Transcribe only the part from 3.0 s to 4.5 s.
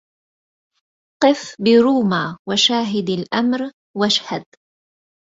الأمر واشهد